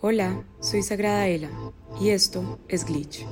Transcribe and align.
Hola, 0.00 0.46
soy 0.60 0.82
Sagrada 0.82 1.26
Ela 1.26 1.50
y 2.00 2.10
esto 2.10 2.60
es 2.68 2.84
Glitch, 2.84 3.26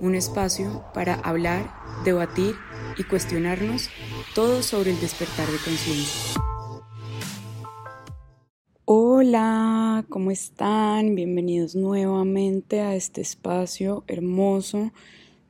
un 0.00 0.14
espacio 0.14 0.82
para 0.94 1.16
hablar, 1.16 1.70
debatir 2.02 2.54
y 2.96 3.04
cuestionarnos 3.04 3.90
todo 4.34 4.62
sobre 4.62 4.92
el 4.92 5.00
despertar 5.00 5.46
de 5.48 5.58
conciencia. 5.58 6.40
Hola, 8.86 10.06
¿cómo 10.08 10.30
están? 10.30 11.14
Bienvenidos 11.14 11.74
nuevamente 11.74 12.80
a 12.80 12.94
este 12.94 13.20
espacio 13.20 14.04
hermoso 14.06 14.92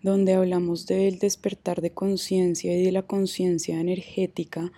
donde 0.03 0.35
hablamos 0.35 0.87
del 0.87 1.21
despertar 1.21 1.81
de 1.81 1.93
conciencia 1.93 2.77
y 2.77 2.83
de 2.83 2.91
la 2.91 3.03
conciencia 3.03 3.79
energética 3.79 4.73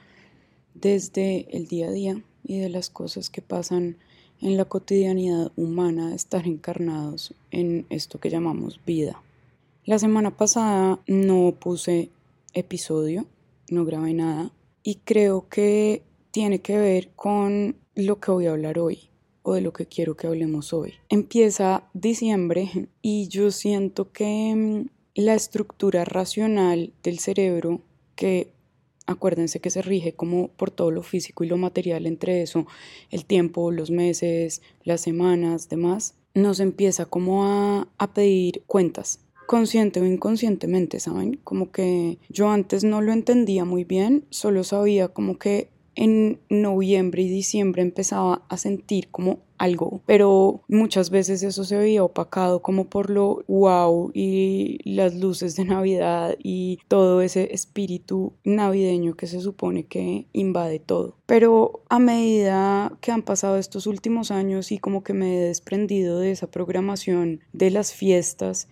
desde 0.75 1.57
el 1.57 1.69
día 1.69 1.89
a 1.89 1.93
día 1.93 2.23
y 2.45 2.59
de 2.59 2.69
las 2.69 2.91
cosas 2.91 3.31
que 3.31 3.43
pasan 3.43 3.97
en 4.41 4.57
la 4.57 4.65
cotidianidad 4.65 5.53
humana 5.57 6.11
de 6.11 6.17
estar 6.17 6.47
encarnados 6.47 7.35
en 7.51 7.87
esto 7.91 8.19
que 8.19 8.31
llamamos 8.31 8.81
vida. 8.87 9.23
La 9.85 9.99
semana 9.99 10.37
pasada 10.37 11.01
no 11.07 11.55
puse 11.59 12.11
episodio, 12.55 13.27
no 13.71 13.85
grabé 13.85 14.15
nada 14.15 14.51
y 14.83 14.97
creo 14.97 15.49
que 15.49 16.03
tiene 16.31 16.61
que 16.61 16.79
ver 16.79 17.11
con 17.17 17.77
lo 17.95 18.21
que 18.21 18.31
voy 18.31 18.47
a 18.47 18.53
hablar 18.53 18.79
hoy 18.79 19.11
o 19.43 19.55
de 19.55 19.61
lo 19.61 19.73
que 19.73 19.87
quiero 19.87 20.17
que 20.17 20.27
hablemos 20.27 20.73
hoy. 20.73 20.95
Empieza 21.09 21.85
diciembre 21.93 22.89
y 23.03 23.29
yo 23.29 23.51
siento 23.51 24.13
que 24.13 24.55
mm, 24.55 24.89
la 25.15 25.35
estructura 25.35 26.05
racional 26.05 26.93
del 27.03 27.19
cerebro 27.19 27.81
que 28.15 28.53
acuérdense 29.11 29.61
que 29.61 29.71
se 29.71 29.83
rige 29.83 30.13
como 30.13 30.49
por 30.49 30.71
todo 30.71 30.91
lo 30.91 31.03
físico 31.03 31.45
y 31.45 31.49
lo 31.49 31.57
material, 31.57 32.07
entre 32.07 32.43
eso, 32.43 32.67
el 33.11 33.25
tiempo, 33.25 33.71
los 33.71 33.91
meses, 33.91 34.63
las 34.85 35.01
semanas, 35.01 35.69
demás, 35.69 36.15
nos 36.35 36.61
empieza 36.61 37.07
como 37.07 37.45
a, 37.45 37.89
a 37.99 38.15
pedir 38.15 38.63
cuentas, 38.67 39.21
consciente 39.47 40.01
o 40.01 40.07
inconscientemente, 40.07 41.01
¿saben? 41.01 41.41
Como 41.43 41.73
que 41.73 42.19
yo 42.29 42.51
antes 42.51 42.85
no 42.85 43.01
lo 43.03 43.13
entendía 43.13 43.65
muy 43.65 43.85
bien, 43.85 44.25
solo 44.31 44.63
sabía 44.65 45.09
como 45.09 45.39
que 45.39 45.71
en 45.95 46.41
noviembre 46.49 47.23
y 47.23 47.29
diciembre 47.29 47.83
empezaba 47.83 48.43
a 48.49 48.57
sentir 48.57 49.09
como 49.11 49.41
algo, 49.59 50.01
pero 50.07 50.63
muchas 50.69 51.11
veces 51.11 51.43
eso 51.43 51.65
se 51.65 51.77
veía 51.77 52.03
opacado 52.03 52.63
como 52.63 52.87
por 52.87 53.11
lo 53.11 53.45
wow 53.47 54.11
y 54.15 54.79
las 54.85 55.15
luces 55.15 55.55
de 55.57 55.67
Navidad 55.67 56.37
y 56.43 56.79
todo 56.89 57.21
ese 57.21 57.53
espíritu 57.53 58.33
navideño 58.43 59.17
que 59.17 59.27
se 59.27 59.41
supone 59.41 59.85
que 59.85 60.27
invade 60.33 60.79
todo. 60.79 61.17
Pero 61.27 61.83
a 61.91 61.99
medida 61.99 62.97
que 63.03 63.13
han 63.13 63.23
pasado 63.23 63.59
estos 63.59 63.87
últimos 63.87 64.31
años 64.31 64.73
y 64.73 64.79
como 64.79 65.05
que 65.05 65.13
me 65.13 65.37
he 65.37 65.41
desprendido 65.41 66.21
de 66.21 66.31
esa 66.31 66.51
programación 66.51 67.41
de 67.53 67.71
las 67.71 67.93
fiestas 67.93 68.67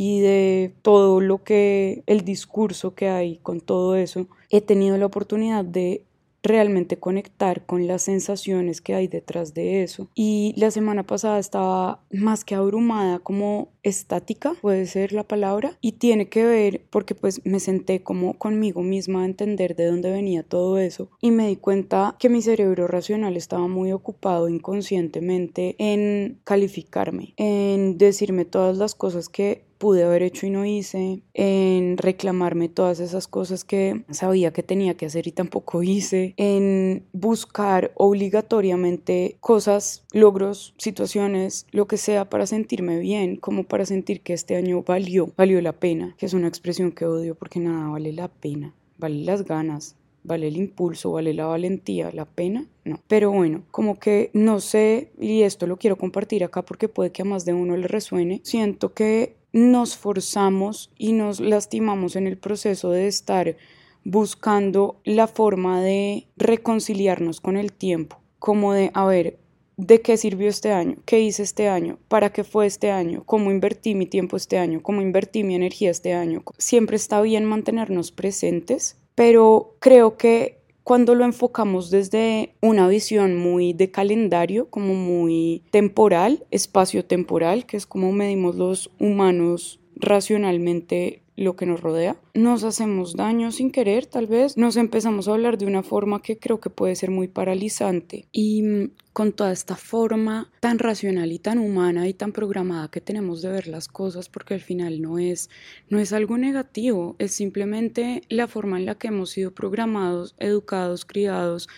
y 0.00 0.20
de 0.20 0.72
todo 0.82 1.20
lo 1.20 1.42
que 1.42 2.04
el 2.06 2.24
discurso 2.24 2.94
que 2.94 3.08
hay 3.08 3.38
con 3.38 3.60
todo 3.60 3.96
eso, 3.96 4.28
he 4.48 4.60
tenido 4.60 4.96
la 4.96 5.06
oportunidad 5.06 5.64
de 5.64 6.04
realmente 6.42 6.98
conectar 6.98 7.64
con 7.66 7.86
las 7.86 8.02
sensaciones 8.02 8.80
que 8.80 8.94
hay 8.94 9.08
detrás 9.08 9.54
de 9.54 9.82
eso. 9.82 10.08
Y 10.14 10.54
la 10.56 10.70
semana 10.70 11.02
pasada 11.02 11.38
estaba 11.38 12.00
más 12.10 12.44
que 12.44 12.54
abrumada, 12.54 13.18
como 13.18 13.68
estática, 13.82 14.54
puede 14.60 14.86
ser 14.86 15.12
la 15.12 15.24
palabra, 15.24 15.76
y 15.80 15.92
tiene 15.92 16.28
que 16.28 16.44
ver 16.44 16.82
porque 16.90 17.14
pues 17.14 17.44
me 17.44 17.60
senté 17.60 18.02
como 18.02 18.34
conmigo 18.34 18.82
misma 18.82 19.22
a 19.22 19.26
entender 19.26 19.76
de 19.76 19.86
dónde 19.86 20.10
venía 20.10 20.42
todo 20.42 20.78
eso 20.78 21.10
y 21.20 21.30
me 21.30 21.48
di 21.48 21.56
cuenta 21.56 22.16
que 22.18 22.28
mi 22.28 22.42
cerebro 22.42 22.86
racional 22.86 23.36
estaba 23.36 23.66
muy 23.68 23.92
ocupado 23.92 24.48
inconscientemente 24.48 25.76
en 25.78 26.40
calificarme, 26.44 27.34
en 27.36 27.98
decirme 27.98 28.44
todas 28.44 28.76
las 28.76 28.94
cosas 28.94 29.28
que 29.28 29.67
pude 29.78 30.04
haber 30.04 30.22
hecho 30.22 30.46
y 30.46 30.50
no 30.50 30.66
hice, 30.66 31.22
en 31.34 31.96
reclamarme 31.96 32.68
todas 32.68 33.00
esas 33.00 33.28
cosas 33.28 33.64
que 33.64 34.04
sabía 34.10 34.52
que 34.52 34.62
tenía 34.62 34.96
que 34.96 35.06
hacer 35.06 35.26
y 35.26 35.32
tampoco 35.32 35.82
hice, 35.82 36.34
en 36.36 37.06
buscar 37.12 37.92
obligatoriamente 37.94 39.36
cosas, 39.40 40.04
logros, 40.12 40.74
situaciones, 40.78 41.66
lo 41.70 41.86
que 41.86 41.96
sea 41.96 42.28
para 42.28 42.46
sentirme 42.46 42.98
bien, 42.98 43.36
como 43.36 43.64
para 43.64 43.86
sentir 43.86 44.20
que 44.20 44.32
este 44.32 44.56
año 44.56 44.82
valió, 44.82 45.32
valió 45.36 45.60
la 45.60 45.72
pena, 45.72 46.14
que 46.18 46.26
es 46.26 46.34
una 46.34 46.48
expresión 46.48 46.92
que 46.92 47.06
odio 47.06 47.34
porque 47.34 47.60
nada 47.60 47.88
vale 47.88 48.12
la 48.12 48.28
pena, 48.28 48.74
vale 48.98 49.24
las 49.24 49.44
ganas, 49.44 49.96
vale 50.24 50.48
el 50.48 50.56
impulso, 50.56 51.12
vale 51.12 51.34
la 51.34 51.46
valentía, 51.46 52.10
la 52.12 52.24
pena, 52.26 52.66
no. 52.84 53.00
Pero 53.08 53.30
bueno, 53.30 53.62
como 53.70 53.98
que 53.98 54.30
no 54.34 54.60
sé, 54.60 55.10
y 55.18 55.42
esto 55.42 55.66
lo 55.66 55.78
quiero 55.78 55.96
compartir 55.96 56.44
acá 56.44 56.62
porque 56.62 56.88
puede 56.88 57.10
que 57.10 57.22
a 57.22 57.24
más 57.24 57.44
de 57.44 57.54
uno 57.54 57.76
le 57.76 57.88
resuene, 57.88 58.40
siento 58.44 58.92
que 58.92 59.37
nos 59.52 59.96
forzamos 59.96 60.90
y 60.96 61.12
nos 61.12 61.40
lastimamos 61.40 62.16
en 62.16 62.26
el 62.26 62.38
proceso 62.38 62.90
de 62.90 63.06
estar 63.06 63.56
buscando 64.04 65.00
la 65.04 65.26
forma 65.26 65.82
de 65.82 66.26
reconciliarnos 66.36 67.40
con 67.40 67.56
el 67.56 67.72
tiempo, 67.72 68.20
como 68.38 68.72
de, 68.72 68.90
a 68.94 69.04
ver, 69.04 69.38
¿de 69.76 70.00
qué 70.00 70.16
sirvió 70.16 70.48
este 70.48 70.72
año? 70.72 70.96
¿Qué 71.04 71.20
hice 71.20 71.42
este 71.42 71.68
año? 71.68 71.98
¿Para 72.08 72.32
qué 72.32 72.44
fue 72.44 72.66
este 72.66 72.90
año? 72.90 73.22
¿Cómo 73.24 73.50
invertí 73.50 73.94
mi 73.94 74.06
tiempo 74.06 74.36
este 74.36 74.58
año? 74.58 74.82
¿Cómo 74.82 75.02
invertí 75.02 75.44
mi 75.44 75.54
energía 75.54 75.90
este 75.90 76.14
año? 76.14 76.42
Siempre 76.58 76.96
está 76.96 77.20
bien 77.20 77.44
mantenernos 77.44 78.12
presentes, 78.12 78.96
pero 79.14 79.76
creo 79.78 80.16
que 80.16 80.57
cuando 80.88 81.14
lo 81.14 81.26
enfocamos 81.26 81.90
desde 81.90 82.54
una 82.62 82.88
visión 82.88 83.36
muy 83.36 83.74
de 83.74 83.90
calendario, 83.90 84.70
como 84.70 84.94
muy 84.94 85.62
temporal, 85.70 86.46
espacio-temporal, 86.50 87.66
que 87.66 87.76
es 87.76 87.84
como 87.84 88.10
medimos 88.10 88.56
los 88.56 88.90
humanos 88.98 89.80
racionalmente 89.96 91.20
lo 91.38 91.54
que 91.54 91.66
nos 91.66 91.80
rodea. 91.80 92.16
Nos 92.34 92.64
hacemos 92.64 93.14
daño 93.14 93.52
sin 93.52 93.70
querer, 93.70 94.06
tal 94.06 94.26
vez. 94.26 94.56
Nos 94.56 94.76
empezamos 94.76 95.28
a 95.28 95.32
hablar 95.32 95.56
de 95.56 95.66
una 95.66 95.84
forma 95.84 96.20
que 96.20 96.36
creo 96.36 96.60
que 96.60 96.68
puede 96.68 96.96
ser 96.96 97.12
muy 97.12 97.28
paralizante. 97.28 98.26
Y 98.32 98.62
mm, 98.62 98.90
con 99.12 99.32
toda 99.32 99.52
esta 99.52 99.76
forma 99.76 100.50
tan 100.58 100.80
racional 100.80 101.30
y 101.30 101.38
tan 101.38 101.58
humana 101.58 102.08
y 102.08 102.12
tan 102.12 102.32
programada 102.32 102.90
que 102.90 103.00
tenemos 103.00 103.40
de 103.40 103.50
ver 103.50 103.68
las 103.68 103.86
cosas, 103.86 104.28
porque 104.28 104.54
al 104.54 104.60
final 104.60 105.00
no 105.00 105.20
es, 105.20 105.48
no 105.88 106.00
es 106.00 106.12
algo 106.12 106.38
negativo, 106.38 107.14
es 107.20 107.32
simplemente 107.32 108.22
la 108.28 108.48
forma 108.48 108.76
en 108.76 108.86
la 108.86 108.96
que 108.96 109.08
hemos 109.08 109.30
sido 109.30 109.52
programados, 109.52 110.34
educados, 110.38 111.04
criados 111.04 111.68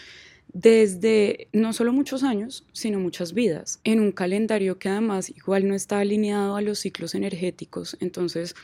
desde 0.53 1.49
no 1.53 1.73
solo 1.73 1.93
muchos 1.93 2.25
años, 2.25 2.65
sino 2.73 2.99
muchas 2.99 3.35
vidas, 3.35 3.81
en 3.85 4.01
un 4.01 4.11
calendario 4.11 4.79
que 4.79 4.89
además 4.89 5.31
igual 5.31 5.69
no 5.69 5.75
está 5.75 6.01
alineado 6.01 6.57
a 6.57 6.63
los 6.63 6.79
ciclos 6.81 7.15
energéticos. 7.15 7.97
Entonces, 8.01 8.57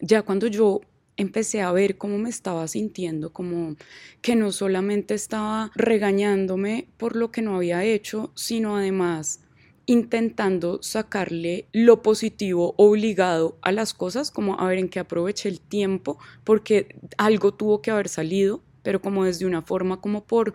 ya 0.00 0.22
cuando 0.22 0.46
yo 0.46 0.80
empecé 1.16 1.60
a 1.60 1.72
ver 1.72 1.98
cómo 1.98 2.16
me 2.18 2.30
estaba 2.30 2.66
sintiendo, 2.68 3.32
como 3.32 3.76
que 4.22 4.36
no 4.36 4.52
solamente 4.52 5.14
estaba 5.14 5.70
regañándome 5.74 6.88
por 6.96 7.16
lo 7.16 7.30
que 7.32 7.42
no 7.42 7.56
había 7.56 7.84
hecho, 7.84 8.30
sino 8.34 8.76
además 8.76 9.40
intentando 9.86 10.82
sacarle 10.82 11.66
lo 11.72 12.02
positivo 12.02 12.74
obligado 12.76 13.56
a 13.62 13.72
las 13.72 13.94
cosas, 13.94 14.30
como 14.30 14.60
a 14.60 14.68
ver 14.68 14.78
en 14.78 14.90
qué 14.90 15.00
aproveché 15.00 15.48
el 15.48 15.60
tiempo, 15.60 16.18
porque 16.44 16.94
algo 17.16 17.54
tuvo 17.54 17.80
que 17.80 17.90
haber 17.90 18.08
salido, 18.08 18.62
pero 18.82 19.00
como 19.00 19.24
desde 19.24 19.46
una 19.46 19.62
forma 19.62 20.00
como 20.00 20.24
por, 20.24 20.52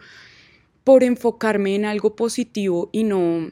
por 0.83 1.03
enfocarme 1.03 1.73
en 1.73 1.85
algo 1.85 2.15
positivo 2.15 2.89
y 2.91 3.03
no 3.03 3.51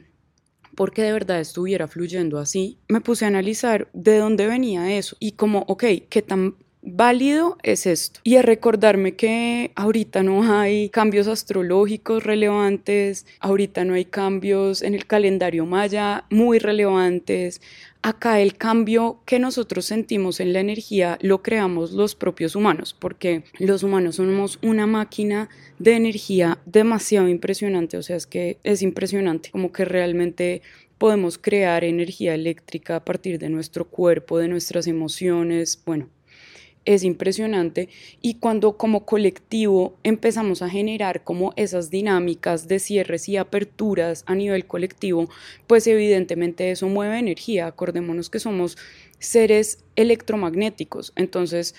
porque 0.74 1.02
de 1.02 1.12
verdad 1.12 1.40
estuviera 1.40 1.88
fluyendo 1.88 2.38
así, 2.38 2.78
me 2.88 3.00
puse 3.00 3.24
a 3.24 3.28
analizar 3.28 3.88
de 3.92 4.18
dónde 4.18 4.46
venía 4.46 4.96
eso 4.96 5.16
y 5.20 5.32
como, 5.32 5.64
ok, 5.68 5.84
¿qué 6.08 6.22
tan 6.22 6.56
válido 6.82 7.58
es 7.62 7.86
esto 7.86 8.20
y 8.24 8.36
a 8.36 8.42
recordarme 8.42 9.14
que 9.14 9.70
ahorita 9.76 10.24
no 10.24 10.42
hay 10.52 10.88
cambios 10.88 11.28
astrológicos 11.28 12.24
relevantes, 12.24 13.24
ahorita 13.38 13.84
no 13.84 13.94
hay 13.94 14.04
cambios 14.04 14.82
en 14.82 14.94
el 14.94 15.06
calendario 15.06 15.64
maya 15.64 16.24
muy 16.28 16.58
relevantes. 16.58 17.60
Acá 18.04 18.40
el 18.40 18.56
cambio 18.56 19.20
que 19.26 19.38
nosotros 19.38 19.84
sentimos 19.84 20.40
en 20.40 20.52
la 20.52 20.58
energía 20.58 21.18
lo 21.20 21.40
creamos 21.40 21.92
los 21.92 22.16
propios 22.16 22.56
humanos, 22.56 22.96
porque 22.98 23.44
los 23.60 23.84
humanos 23.84 24.16
somos 24.16 24.58
una 24.60 24.88
máquina 24.88 25.48
de 25.78 25.94
energía 25.94 26.58
demasiado 26.66 27.28
impresionante, 27.28 27.96
o 27.96 28.02
sea, 28.02 28.16
es 28.16 28.26
que 28.26 28.58
es 28.64 28.82
impresionante, 28.82 29.52
como 29.52 29.70
que 29.70 29.84
realmente 29.84 30.62
podemos 30.98 31.38
crear 31.38 31.84
energía 31.84 32.34
eléctrica 32.34 32.96
a 32.96 33.04
partir 33.04 33.38
de 33.38 33.50
nuestro 33.50 33.84
cuerpo, 33.84 34.38
de 34.38 34.48
nuestras 34.48 34.88
emociones, 34.88 35.80
bueno, 35.86 36.08
es 36.84 37.04
impresionante 37.04 37.88
y 38.20 38.34
cuando 38.34 38.76
como 38.76 39.04
colectivo 39.04 39.94
empezamos 40.02 40.62
a 40.62 40.68
generar 40.68 41.24
como 41.24 41.52
esas 41.56 41.90
dinámicas 41.90 42.68
de 42.68 42.78
cierres 42.78 43.28
y 43.28 43.36
aperturas 43.36 44.24
a 44.26 44.34
nivel 44.34 44.66
colectivo, 44.66 45.28
pues 45.66 45.86
evidentemente 45.86 46.70
eso 46.70 46.88
mueve 46.88 47.18
energía. 47.18 47.66
Acordémonos 47.66 48.30
que 48.30 48.40
somos 48.40 48.76
seres 49.18 49.84
electromagnéticos, 49.94 51.12
entonces 51.16 51.74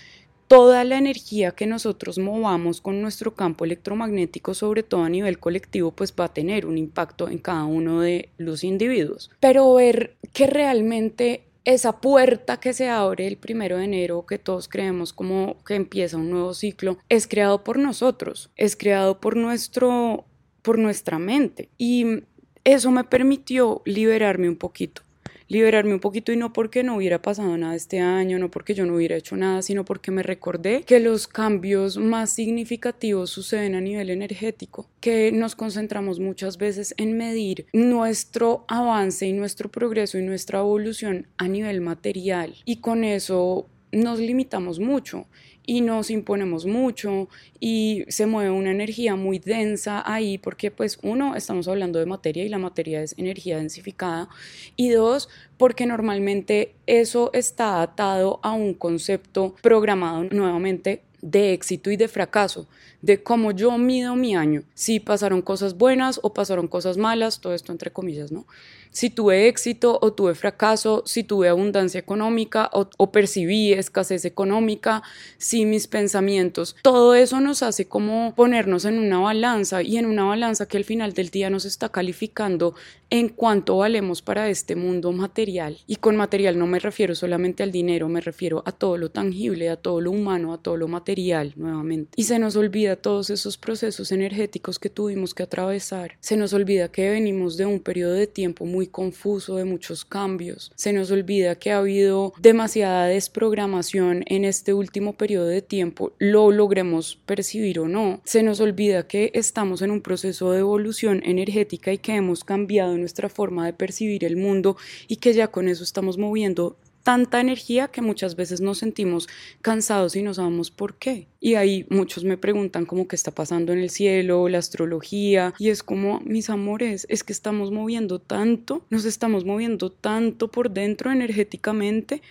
toda 0.48 0.84
la 0.84 0.98
energía 0.98 1.52
que 1.52 1.66
nosotros 1.66 2.20
movamos 2.20 2.80
con 2.80 3.02
nuestro 3.02 3.34
campo 3.34 3.66
electromagnético, 3.66 4.54
sobre 4.54 4.84
todo 4.84 5.04
a 5.04 5.10
nivel 5.10 5.40
colectivo, 5.40 5.92
pues 5.92 6.14
va 6.18 6.26
a 6.26 6.34
tener 6.34 6.66
un 6.66 6.78
impacto 6.78 7.28
en 7.28 7.40
cada 7.40 7.66
uno 7.66 8.02
de 8.02 8.30
los 8.38 8.64
individuos. 8.64 9.32
Pero 9.40 9.74
ver 9.74 10.16
que 10.32 10.48
realmente 10.48 11.44
esa 11.66 12.02
puerta 12.02 12.60
que 12.60 12.74
se 12.74 12.90
abre 12.90 13.28
el 13.28 13.38
primero 13.38 13.78
de 13.78 13.86
enero, 13.86 14.26
que 14.26 14.38
todos 14.38 14.68
creemos 14.68 15.14
como 15.14 15.64
que 15.64 15.76
empieza 15.76 16.18
un 16.18 16.30
nuevo 16.30 16.54
ciclo, 16.54 16.98
es 17.10 17.28
creado 17.28 17.64
por 17.64 17.80
nosotros, 17.80 18.50
es 18.56 18.76
creado 18.76 19.20
por 19.20 19.38
nuestro, 19.38 20.26
por 20.62 20.78
nuestra 20.78 21.20
mente. 21.20 21.70
Y 21.78 22.24
eso 22.64 22.92
me 22.92 23.04
permitió 23.04 23.82
liberarme 23.86 24.50
un 24.50 24.58
poquito 24.58 25.02
liberarme 25.48 25.94
un 25.94 26.00
poquito 26.00 26.32
y 26.32 26.38
no 26.38 26.54
porque 26.54 26.84
no 26.84 26.98
hubiera 26.98 27.22
pasado 27.22 27.58
nada 27.58 27.76
este 27.76 28.00
año, 28.00 28.40
no 28.40 28.50
porque 28.50 28.74
yo 28.74 28.86
no 28.86 28.96
hubiera 28.96 29.16
hecho 29.16 29.36
nada, 29.36 29.62
sino 29.62 29.86
porque 29.86 30.12
me 30.12 30.24
recordé 30.24 30.84
que 30.84 31.00
los 31.00 31.28
cambios 31.28 31.98
más 31.98 32.32
significativos 32.32 33.30
suceden 33.30 33.76
a 33.76 33.82
nivel 33.82 34.10
energético, 34.10 34.90
que 35.00 35.32
nos 35.32 35.56
concentramos 35.56 36.20
muchas 36.20 36.58
veces 36.58 36.94
en 36.98 37.18
medir 37.18 37.68
nuestro 37.74 38.66
avance 38.68 39.26
y 39.28 39.34
nuestro 39.34 39.70
progreso 39.70 40.18
y 40.18 40.24
nuestra 40.24 40.60
evolución 40.60 41.28
a 41.38 41.48
nivel 41.48 41.82
material. 41.82 42.56
Y 42.66 42.78
con 42.78 43.04
eso 43.04 43.68
nos 43.92 44.20
limitamos 44.20 44.80
mucho 44.80 45.28
y 45.66 45.82
nos 45.82 46.10
imponemos 46.10 46.66
mucho 46.66 47.30
y 47.60 48.04
se 48.10 48.26
mueve 48.26 48.52
una 48.52 48.72
energía 48.72 49.16
muy 49.16 49.40
densa 49.40 50.04
ahí 50.06 50.38
porque 50.38 50.72
pues 50.72 51.00
uno, 51.02 51.36
estamos 51.36 51.68
hablando 51.68 52.00
de 52.00 52.06
materia 52.06 52.44
y 52.44 52.50
la 52.50 52.58
materia 52.58 53.02
es 53.02 53.16
energía 53.18 53.58
densificada 53.58 54.30
y 54.76 54.90
dos, 54.90 55.30
porque 55.58 55.86
normalmente 55.86 56.74
eso 56.88 57.32
está 57.34 57.82
atado 57.82 58.40
a 58.44 58.52
un 58.52 58.74
concepto 58.74 59.56
programado 59.62 60.26
nuevamente 60.26 61.02
de 61.22 61.54
éxito 61.54 61.90
y 61.90 61.96
de 61.96 62.10
fracaso, 62.10 62.68
de 63.04 63.22
cómo 63.22 63.52
yo 63.52 63.78
mido 63.78 64.16
mi 64.16 64.34
año, 64.34 64.64
si 64.74 65.02
pasaron 65.02 65.42
cosas 65.42 65.78
buenas 65.78 66.22
o 66.24 66.34
pasaron 66.34 66.70
cosas 66.70 66.98
malas, 66.98 67.42
todo 67.42 67.54
esto 67.54 67.74
entre 67.74 67.92
comillas, 67.92 68.32
¿no? 68.32 68.48
Si 68.94 69.10
tuve 69.10 69.48
éxito 69.48 69.98
o 70.04 70.14
tuve 70.14 70.36
fracaso, 70.36 71.02
si 71.08 71.24
tuve 71.24 71.50
abundancia 71.50 72.00
económica 72.00 72.70
o, 72.72 73.12
percibí 73.12 73.74
escasez 73.74 74.24
económica, 74.24 75.02
si 75.40 75.66
mis 75.66 75.88
pensamientos, 75.88 76.76
todo 76.84 77.16
eso 77.16 77.40
nos 77.40 77.64
hace 77.64 77.88
como 77.88 78.36
ponernos 78.36 78.86
en 78.86 79.00
una 79.00 79.18
balanza 79.18 79.82
y 79.82 79.98
en 79.98 80.06
una 80.06 80.26
balanza 80.26 80.68
que 80.68 80.78
al 80.78 80.84
final 80.84 81.14
del 81.14 81.30
día 81.30 81.50
nos 81.50 81.66
está 81.66 81.90
calificando 81.90 82.76
en 83.10 83.30
cuánto 83.30 83.78
valemos 83.78 84.22
para 84.22 84.48
este 84.50 84.76
mundo 84.76 85.12
material. 85.12 85.80
Y 85.88 85.96
con 85.96 86.16
material 86.16 86.60
no 86.60 86.68
me 86.68 86.80
refiero 86.80 87.16
solamente 87.16 87.64
al 87.64 87.72
dinero, 87.72 88.10
me 88.10 88.22
refiero 88.22 88.62
a 88.66 88.72
todo 88.72 88.98
lo 88.98 89.10
tangible, 89.10 89.70
a 89.70 89.76
todo 89.76 90.02
lo 90.02 90.12
humano, 90.12 90.54
a 90.54 90.60
todo 90.60 90.78
lo 90.78 90.88
material 90.88 91.54
nuevamente. 91.56 92.12
Y 92.16 92.24
se 92.24 92.38
nos 92.38 92.56
olvida 92.56 92.93
todos 92.96 93.30
esos 93.30 93.58
procesos 93.58 94.12
energéticos 94.12 94.80
que 94.80 94.90
tuvimos 94.90 95.34
que 95.34 95.44
atravesar. 95.44 96.18
Se 96.20 96.38
nos 96.38 96.54
olvida 96.54 96.92
que 96.92 97.10
venimos 97.10 97.58
de 97.58 97.66
un 97.66 97.80
periodo 97.80 98.14
de 98.14 98.28
tiempo 98.28 98.66
muy 98.66 98.88
confuso, 98.88 99.56
de 99.56 99.66
muchos 99.66 100.06
cambios. 100.06 100.72
Se 100.76 100.94
nos 100.94 101.12
olvida 101.12 101.56
que 101.56 101.72
ha 101.72 101.80
habido 101.80 102.34
demasiada 102.40 103.08
desprogramación 103.08 104.24
en 104.28 104.46
este 104.46 104.74
último 104.74 105.14
periodo 105.14 105.48
de 105.48 105.62
tiempo, 105.62 106.14
lo 106.20 106.52
logremos 106.52 107.18
percibir 107.26 107.80
o 107.80 107.88
no. 107.88 108.22
Se 108.24 108.44
nos 108.44 108.60
olvida 108.60 109.08
que 109.08 109.32
estamos 109.34 109.82
en 109.82 109.92
un 109.92 110.02
proceso 110.02 110.52
de 110.52 110.60
evolución 110.60 111.22
energética 111.26 111.92
y 111.92 111.98
que 111.98 112.16
hemos 112.16 112.44
cambiado 112.44 112.98
nuestra 112.98 113.30
forma 113.30 113.66
de 113.66 113.74
percibir 113.74 114.24
el 114.24 114.38
mundo 114.38 114.78
y 115.08 115.18
que 115.18 115.34
ya 115.34 115.48
con 115.48 115.68
eso 115.68 115.84
estamos 115.84 116.18
moviendo 116.18 116.78
tanta 117.04 117.42
energía 117.42 117.90
que 117.90 118.02
muchas 118.02 118.36
veces 118.36 118.62
nos 118.62 118.80
sentimos 118.80 119.28
cansados 119.62 120.16
y 120.16 120.24
no 120.24 120.34
sabemos 120.34 120.72
por 120.72 120.96
qué. 120.96 121.28
Y 121.40 121.56
ahí 121.56 121.86
muchos 121.90 122.24
me 122.24 122.38
preguntan 122.38 122.86
cómo 122.86 123.08
qué 123.08 123.16
está 123.16 123.32
pasando 123.32 123.74
en 123.74 123.80
el 123.80 123.90
cielo, 123.90 124.48
la 124.48 124.58
astrología, 124.58 125.54
y 125.60 125.70
es 125.70 125.84
como, 125.84 126.22
mis 126.22 126.50
amores, 126.50 127.06
es 127.10 127.24
que 127.24 127.34
estamos 127.34 127.72
moviendo 127.72 128.20
tanto, 128.20 128.86
nos 128.90 129.06
estamos 129.06 129.46
moviendo 129.46 129.92
tanto 129.92 130.50
por 130.50 130.72
dentro 130.72 131.12
energéticamente 131.12 132.22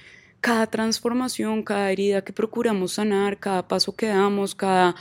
cada 0.40 0.66
transformación, 0.66 1.62
cada 1.62 1.92
herida 1.92 2.24
que 2.24 2.32
procuramos 2.32 2.94
sanar, 2.94 3.38
cada 3.38 3.68
paso 3.68 3.94
que 3.94 4.06
damos, 4.06 4.56
cada 4.56 4.96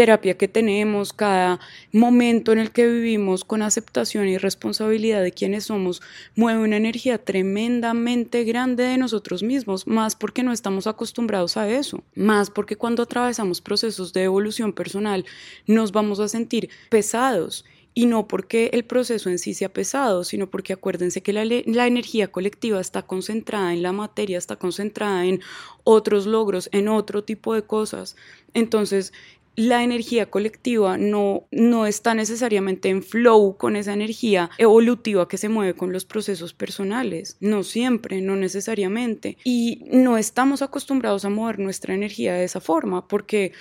terapia 0.00 0.38
que 0.38 0.48
tenemos, 0.48 1.12
cada 1.12 1.60
momento 1.92 2.52
en 2.52 2.58
el 2.58 2.70
que 2.70 2.86
vivimos 2.86 3.44
con 3.44 3.60
aceptación 3.60 4.28
y 4.28 4.38
responsabilidad 4.38 5.22
de 5.22 5.30
quienes 5.30 5.64
somos, 5.64 6.00
mueve 6.34 6.60
una 6.60 6.78
energía 6.78 7.22
tremendamente 7.22 8.44
grande 8.44 8.84
de 8.84 8.96
nosotros 8.96 9.42
mismos, 9.42 9.86
más 9.86 10.16
porque 10.16 10.42
no 10.42 10.52
estamos 10.52 10.86
acostumbrados 10.86 11.58
a 11.58 11.68
eso, 11.68 12.02
más 12.14 12.48
porque 12.48 12.76
cuando 12.76 13.02
atravesamos 13.02 13.60
procesos 13.60 14.14
de 14.14 14.22
evolución 14.22 14.72
personal 14.72 15.26
nos 15.66 15.92
vamos 15.92 16.18
a 16.18 16.28
sentir 16.28 16.70
pesados 16.88 17.66
y 17.92 18.06
no 18.06 18.26
porque 18.26 18.70
el 18.72 18.84
proceso 18.84 19.28
en 19.28 19.38
sí 19.38 19.52
sea 19.52 19.70
pesado, 19.70 20.24
sino 20.24 20.48
porque 20.48 20.72
acuérdense 20.72 21.22
que 21.22 21.34
la, 21.34 21.44
la, 21.44 21.86
energía 21.86 22.30
colectiva 22.30 22.80
está 22.80 23.02
concentrada 23.02 23.74
en 23.74 23.82
la 23.82 23.92
materia, 23.92 24.38
está 24.38 24.56
concentrada 24.56 25.26
en 25.26 25.40
otros 25.84 26.26
logros, 26.26 26.68
en 26.72 26.88
otro 26.88 27.24
tipo 27.24 27.52
de 27.52 27.62
cosas. 27.62 28.16
Entonces, 28.54 29.12
la 29.60 29.84
energía 29.84 30.30
colectiva 30.30 30.96
no, 30.96 31.46
no 31.50 31.86
está 31.86 32.14
necesariamente 32.14 32.88
en 32.88 33.02
flow 33.02 33.58
con 33.58 33.76
esa 33.76 33.92
energía 33.92 34.48
evolutiva 34.56 35.28
que 35.28 35.36
se 35.36 35.50
mueve 35.50 35.74
con 35.74 35.92
los 35.92 36.06
procesos 36.06 36.54
personales. 36.54 37.36
No 37.40 37.62
siempre, 37.62 38.22
no 38.22 38.36
necesariamente. 38.36 39.36
Y 39.44 39.84
no 39.90 40.16
estamos 40.16 40.62
acostumbrados 40.62 41.26
a 41.26 41.28
mover 41.28 41.58
nuestra 41.58 41.94
energía 41.94 42.32
de 42.32 42.44
esa 42.44 42.62
forma 42.62 43.06
porque 43.06 43.52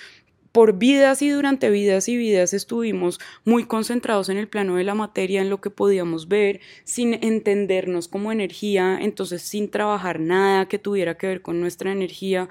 por 0.54 0.78
vidas 0.80 1.22
y 1.22 1.30
durante 1.30 1.70
vidas 1.70 2.08
y 2.08 2.16
vidas 2.16 2.54
estuvimos 2.54 3.20
muy 3.44 3.66
concentrados 3.66 4.30
en 4.30 4.38
el 4.38 4.48
plano 4.48 4.78
de 4.78 4.86
la 4.86 4.96
materia, 4.96 5.42
en 5.42 5.50
lo 5.50 5.60
que 5.60 5.70
podíamos 5.70 6.30
ver, 6.30 6.62
sin 6.86 7.14
entendernos 7.14 8.08
como 8.08 8.32
energía, 8.32 8.98
entonces 9.02 9.42
sin 9.42 9.70
trabajar 9.70 10.22
nada 10.22 10.68
que 10.68 10.80
tuviera 10.80 11.18
que 11.18 11.28
ver 11.28 11.42
con 11.42 11.60
nuestra 11.60 11.92
energía 11.92 12.48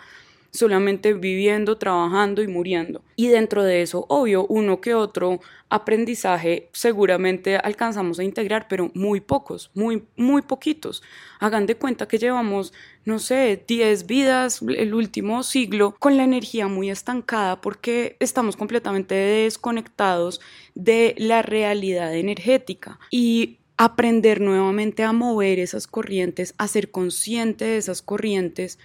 solamente 0.51 1.13
viviendo, 1.15 1.77
trabajando 1.79 2.43
y 2.43 2.49
muriendo. 2.49 3.03
Y 3.17 3.29
dentro 3.29 3.63
de 3.63 3.83
eso, 3.83 4.07
obvio, 4.09 4.47
uno 4.47 4.81
que 4.81 4.95
otro 4.95 5.41
aprendizaje 5.69 6.71
seguramente 6.73 7.57
alcanzamos 7.57 8.19
a 8.19 8.25
integrar, 8.25 8.67
pero 8.69 8.91
muy 8.95 9.21
pocos, 9.21 9.71
muy, 9.75 10.05
muy 10.17 10.43
poquitos. 10.43 11.03
Hagan 11.41 11.67
de 11.67 11.77
cuenta 11.77 12.09
que 12.09 12.19
llevamos, 12.19 12.73
no 13.05 13.19
sé, 13.19 13.63
10 13.67 14.07
vidas, 14.07 14.63
el 14.63 14.95
último 14.95 15.43
siglo, 15.43 15.95
con 15.99 16.17
la 16.17 16.25
energía 16.25 16.69
muy 16.69 16.91
estancada 16.91 17.61
porque 17.61 18.17
estamos 18.21 18.57
completamente 18.57 19.15
desconectados 19.15 20.41
de 20.75 21.15
la 21.19 21.43
realidad 21.43 22.15
energética. 22.15 22.99
Y 23.11 23.59
aprender 23.77 24.41
nuevamente 24.41 25.05
a 25.05 25.13
mover 25.13 25.61
esas 25.61 25.87
corrientes, 25.87 26.55
a 26.59 26.67
ser 26.67 26.91
consciente 26.91 27.65
de 27.65 27.77
esas 27.77 28.03
corrientes, 28.03 28.79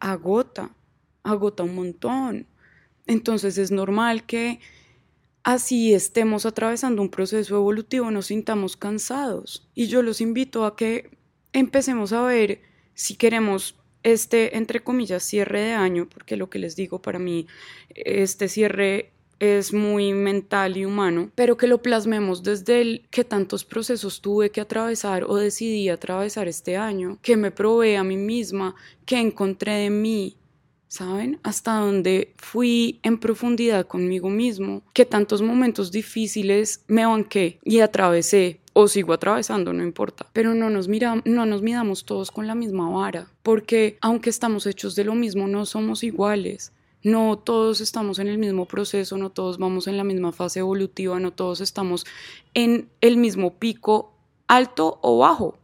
agota 0.00 0.70
agota 1.22 1.62
un 1.62 1.74
montón. 1.74 2.46
Entonces 3.06 3.58
es 3.58 3.70
normal 3.70 4.24
que 4.24 4.60
así 5.42 5.94
estemos 5.94 6.46
atravesando 6.46 7.02
un 7.02 7.10
proceso 7.10 7.56
evolutivo, 7.56 8.10
nos 8.10 8.26
sintamos 8.26 8.76
cansados. 8.76 9.68
Y 9.74 9.86
yo 9.86 10.02
los 10.02 10.20
invito 10.20 10.64
a 10.64 10.76
que 10.76 11.10
empecemos 11.52 12.12
a 12.12 12.22
ver 12.22 12.60
si 12.94 13.16
queremos 13.16 13.76
este, 14.02 14.56
entre 14.56 14.80
comillas, 14.80 15.22
cierre 15.22 15.60
de 15.60 15.72
año, 15.72 16.08
porque 16.08 16.36
lo 16.36 16.48
que 16.48 16.58
les 16.58 16.76
digo 16.76 17.02
para 17.02 17.18
mí, 17.18 17.46
este 17.94 18.48
cierre 18.48 19.12
es 19.38 19.72
muy 19.72 20.12
mental 20.12 20.76
y 20.76 20.84
humano, 20.84 21.30
pero 21.34 21.56
que 21.56 21.66
lo 21.66 21.80
plasmemos 21.80 22.42
desde 22.42 22.82
el 22.82 23.08
que 23.10 23.24
tantos 23.24 23.64
procesos 23.64 24.20
tuve 24.20 24.50
que 24.50 24.60
atravesar 24.60 25.24
o 25.24 25.36
decidí 25.36 25.88
atravesar 25.88 26.46
este 26.46 26.76
año, 26.76 27.18
que 27.22 27.36
me 27.36 27.50
probé 27.50 27.96
a 27.96 28.04
mí 28.04 28.18
misma, 28.18 28.74
que 29.06 29.18
encontré 29.18 29.72
de 29.72 29.90
mí, 29.90 30.36
¿saben? 30.90 31.38
Hasta 31.44 31.74
donde 31.74 32.34
fui 32.36 32.98
en 33.04 33.18
profundidad 33.18 33.86
conmigo 33.86 34.28
mismo, 34.28 34.82
que 34.92 35.06
tantos 35.06 35.40
momentos 35.40 35.92
difíciles 35.92 36.84
me 36.88 37.06
banqué 37.06 37.60
y 37.64 37.78
atravesé 37.78 38.60
o 38.72 38.88
sigo 38.88 39.12
atravesando, 39.12 39.72
no 39.72 39.84
importa. 39.84 40.26
Pero 40.32 40.52
no 40.52 40.68
nos, 40.68 40.88
mira, 40.88 41.22
no 41.24 41.46
nos 41.46 41.62
midamos 41.62 42.04
todos 42.04 42.32
con 42.32 42.48
la 42.48 42.56
misma 42.56 42.90
vara, 42.90 43.30
porque 43.44 43.98
aunque 44.00 44.30
estamos 44.30 44.66
hechos 44.66 44.96
de 44.96 45.04
lo 45.04 45.14
mismo, 45.14 45.46
no 45.46 45.64
somos 45.64 46.02
iguales. 46.02 46.72
No 47.02 47.38
todos 47.38 47.80
estamos 47.80 48.18
en 48.18 48.26
el 48.26 48.36
mismo 48.36 48.66
proceso, 48.66 49.16
no 49.16 49.30
todos 49.30 49.58
vamos 49.58 49.86
en 49.86 49.96
la 49.96 50.04
misma 50.04 50.32
fase 50.32 50.58
evolutiva, 50.58 51.18
no 51.20 51.32
todos 51.32 51.60
estamos 51.60 52.04
en 52.52 52.90
el 53.00 53.16
mismo 53.16 53.54
pico 53.54 54.12
alto 54.48 54.98
o 55.02 55.18
bajo. 55.18 55.56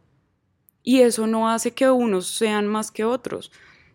Y 0.83 1.01
eso 1.01 1.27
no 1.27 1.49
hace 1.49 1.71
que 1.71 1.91
unos 1.91 2.27
sean 2.27 2.65
más 2.65 2.91
que 2.91 3.03
otros. 3.03 3.51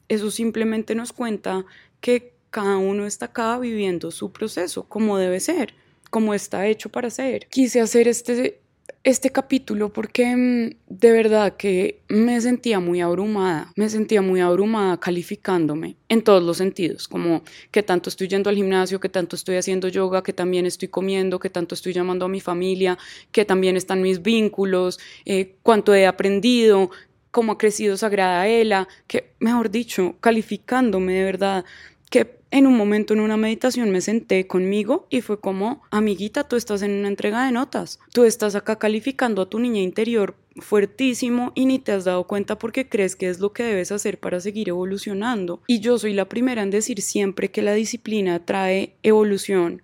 Eso 0.08 0.30
simplemente 0.30 0.94
nos 0.94 1.12
cuenta 1.12 1.64
que 2.00 2.34
cada 2.50 2.76
uno 2.76 3.06
está 3.06 3.26
acá 3.26 3.58
viviendo 3.58 4.10
su 4.10 4.32
proceso 4.32 4.84
como 4.84 5.16
debe 5.16 5.40
ser, 5.40 5.74
como 6.10 6.34
está 6.34 6.66
hecho 6.66 6.90
para 6.90 7.10
ser. 7.10 7.46
Quise 7.48 7.80
hacer 7.80 8.08
este 8.08 8.62
este 9.04 9.30
capítulo 9.30 9.92
porque 9.92 10.36
mm, 10.36 10.70
de 10.88 11.12
verdad 11.12 11.56
que 11.56 12.00
me 12.08 12.40
sentía 12.40 12.78
muy 12.78 13.00
abrumada, 13.00 13.72
me 13.74 13.88
sentía 13.88 14.22
muy 14.22 14.40
abrumada 14.40 14.98
calificándome 14.98 15.96
en 16.08 16.22
todos 16.22 16.42
los 16.42 16.58
sentidos, 16.58 17.08
como 17.08 17.42
que 17.70 17.82
tanto 17.82 18.08
estoy 18.08 18.28
yendo 18.28 18.48
al 18.48 18.56
gimnasio, 18.56 19.00
que 19.00 19.08
tanto 19.08 19.34
estoy 19.34 19.56
haciendo 19.56 19.88
yoga, 19.88 20.22
que 20.22 20.32
también 20.32 20.66
estoy 20.66 20.88
comiendo, 20.88 21.40
que 21.40 21.50
tanto 21.50 21.74
estoy 21.74 21.92
llamando 21.92 22.26
a 22.26 22.28
mi 22.28 22.40
familia, 22.40 22.96
que 23.32 23.44
también 23.44 23.76
están 23.76 24.02
mis 24.02 24.22
vínculos, 24.22 25.00
eh, 25.24 25.56
cuánto 25.62 25.94
he 25.94 26.06
aprendido, 26.06 26.90
cómo 27.32 27.52
ha 27.52 27.58
crecido 27.58 27.96
Sagrada 27.96 28.46
Ela, 28.46 28.86
que 29.08 29.32
mejor 29.40 29.70
dicho, 29.70 30.14
calificándome 30.20 31.14
de 31.14 31.24
verdad, 31.24 31.64
que 32.10 32.36
en 32.52 32.66
un 32.66 32.76
momento 32.76 33.14
en 33.14 33.20
una 33.20 33.38
meditación 33.38 33.90
me 33.90 34.02
senté 34.02 34.46
conmigo 34.46 35.06
y 35.10 35.22
fue 35.22 35.40
como, 35.40 35.82
amiguita, 35.90 36.44
tú 36.44 36.56
estás 36.56 36.82
en 36.82 36.92
una 36.92 37.08
entrega 37.08 37.44
de 37.46 37.50
notas, 37.50 37.98
tú 38.12 38.24
estás 38.24 38.54
acá 38.54 38.78
calificando 38.78 39.42
a 39.42 39.48
tu 39.48 39.58
niña 39.58 39.80
interior 39.80 40.36
fuertísimo 40.58 41.52
y 41.54 41.64
ni 41.64 41.78
te 41.78 41.92
has 41.92 42.04
dado 42.04 42.26
cuenta 42.26 42.58
porque 42.58 42.86
crees 42.86 43.16
que 43.16 43.30
es 43.30 43.40
lo 43.40 43.54
que 43.54 43.62
debes 43.62 43.90
hacer 43.90 44.20
para 44.20 44.38
seguir 44.38 44.68
evolucionando. 44.68 45.62
Y 45.66 45.80
yo 45.80 45.98
soy 45.98 46.12
la 46.12 46.28
primera 46.28 46.62
en 46.62 46.70
decir 46.70 47.00
siempre 47.00 47.50
que 47.50 47.62
la 47.62 47.72
disciplina 47.72 48.44
trae 48.44 48.94
evolución 49.02 49.80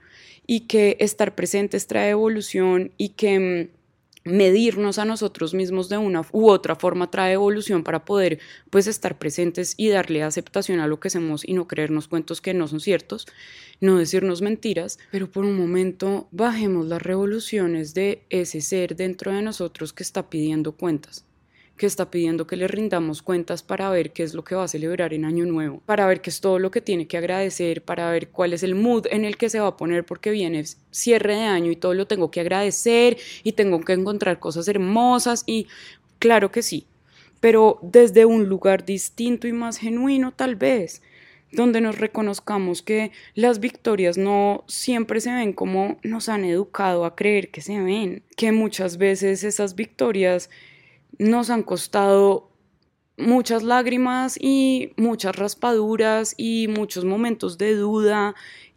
y 0.47 0.61
que 0.61 0.99
estar 1.01 1.35
presentes 1.35 1.87
trae 1.87 2.11
evolución 2.11 2.93
y 2.99 3.11
que 3.11 3.71
mm, 3.71 3.78
medirnos 4.29 4.99
a 4.99 5.05
nosotros 5.05 5.55
mismos 5.55 5.89
de 5.89 5.99
una 5.99 6.23
u 6.33 6.49
otra 6.49 6.77
forma 6.77 7.11
trae 7.11 7.33
evolución 7.33 7.83
para 7.83 8.05
poder 8.05 8.39
pues 8.71 8.87
estar 8.87 9.19
presentes 9.19 9.75
y 9.77 9.89
darle 9.89 10.23
aceptación 10.23 10.81
a 10.81 10.87
lo 10.87 11.01
que 11.01 11.09
hacemos 11.09 11.47
y 11.47 11.55
no 11.55 11.67
creernos 11.67 12.09
cuentos 12.09 12.41
que 12.41 12.55
no 12.55 12.69
son 12.69 12.81
ciertos, 12.81 13.27
no 13.81 13.99
decirnos 13.99 14.43
mentiras, 14.43 14.99
pero 15.11 15.31
por 15.31 15.45
un 15.45 15.57
momento 15.57 16.29
bajemos 16.31 16.87
las 16.87 17.03
revoluciones 17.03 17.95
de 17.95 18.23
ese 18.31 18.61
ser 18.61 18.97
dentro 18.97 19.33
de 19.33 19.43
nosotros 19.43 19.93
que 19.93 20.03
está 20.03 20.31
pidiendo 20.31 20.73
cuentas 20.73 21.28
que 21.79 21.87
está 21.87 22.11
pidiendo 22.11 22.47
que 22.47 22.57
le 22.57 22.69
rindamos 22.69 23.23
cuentas 23.23 23.63
para 23.63 23.89
ver 23.89 24.11
qué 24.11 24.23
es 24.23 24.35
lo 24.35 24.45
que 24.45 24.55
va 24.55 24.65
a 24.65 24.69
celebrar 24.69 25.15
en 25.15 25.25
Año 25.25 25.47
Nuevo, 25.47 25.81
para 25.87 26.07
ver 26.07 26.21
qué 26.21 26.29
es 26.29 26.43
todo 26.43 26.59
lo 26.59 26.71
que 26.71 26.83
tiene 26.83 27.07
que 27.07 27.17
agradecer, 27.17 27.83
para 27.83 28.11
ver 28.11 28.29
cuál 28.29 28.53
es 28.53 28.63
el 28.63 28.75
mood 28.75 29.07
en 29.11 29.25
el 29.25 29.39
que 29.39 29.49
se 29.49 29.61
va 29.61 29.69
a 29.69 29.77
poner 29.79 30.05
porque 30.05 30.31
viene 30.31 30.63
cierre 30.91 31.37
de 31.37 31.45
año 31.45 31.71
y 31.71 31.77
todo 31.77 31.95
lo 31.95 32.07
tengo 32.07 32.31
que 32.31 32.41
agradecer 32.41 33.17
y 33.43 33.53
tengo 33.53 33.81
que 33.81 33.95
encontrar 33.95 34.39
cosas 34.39 34.69
hermosas 34.69 35.45
y 35.47 35.67
claro 36.19 36.53
que 36.53 36.63
sí, 36.63 36.87
pero 37.41 37.79
desde 37.81 38.27
un 38.27 38.49
lugar 38.49 38.85
distinto 38.85 39.47
y 39.49 39.53
más 39.53 39.79
genuino 39.79 40.33
tal 40.33 40.57
vez 40.57 41.01
donde 41.51 41.81
nos 41.81 41.99
reconozcamos 41.99 42.83
que 42.83 43.11
las 43.35 43.59
victorias 43.61 44.19
no 44.19 44.65
siempre 44.67 45.21
se 45.21 45.33
ven 45.33 45.53
como 45.53 45.99
nos 46.03 46.29
han 46.29 46.45
educado 46.45 47.05
a 47.05 47.17
creer 47.17 47.51
que 47.51 47.63
se 47.63 47.81
ven, 47.81 48.23
que 48.37 48.53
muchas 48.53 48.99
veces 48.99 49.45
esas 49.45 49.75
victorias 49.75 50.51
nos 51.19 51.51
han 51.51 51.63
costado 51.63 52.51
muchas 53.17 53.63
lágrimas 53.63 54.39
y 54.41 54.93
muchas 54.97 55.37
raspaduras 55.37 56.35
y 56.37 56.69
muchos 56.69 57.05
momentos 57.05 57.59
de 57.59 57.75
duda 57.75 58.35